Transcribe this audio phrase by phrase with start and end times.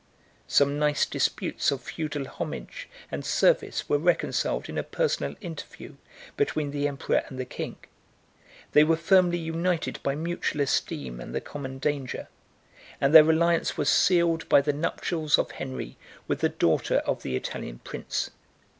[0.47, 5.95] Some nice disputes of feudal homage and service were reconciled in a personal interview
[6.35, 7.75] between the emperor and the king;
[8.71, 12.29] they were firmly united by mutual esteem and the common danger;
[12.99, 17.35] and their alliance was sealed by the nuptials of Henry with the daughter of the
[17.35, 18.31] Italian prince.